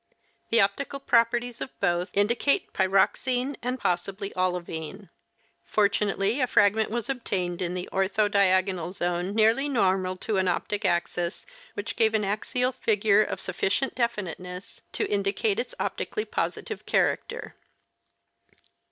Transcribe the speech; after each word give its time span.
The 0.49 0.59
optical 0.61 0.99
properties 0.99 1.61
of 1.61 1.79
both 1.79 2.09
indicate 2.13 2.73
pyroxene 2.73 3.55
and 3.61 3.79
possibly 3.79 4.33
olivine. 4.35 5.09
Fortunately 5.67 6.39
a 6.39 6.47
fragment 6.47 6.89
was 6.89 7.07
obtained 7.07 7.61
in 7.61 7.75
the 7.75 7.87
ortho 7.93 8.27
diagonal 8.27 8.91
zone 8.93 9.35
nearly 9.35 9.69
normal 9.69 10.17
to 10.17 10.37
an 10.37 10.47
optic 10.47 10.85
axis 10.85 11.45
which 11.75 11.95
gave 11.95 12.15
an 12.15 12.25
axial 12.25 12.71
figure 12.71 13.21
of 13.21 13.39
sufficient 13.39 13.93
deflniteness 13.93 14.81
to 14.93 15.05
indicate 15.07 15.59
its 15.59 15.75
optically 15.79 16.25
positive 16.25 16.87
character. 16.87 17.53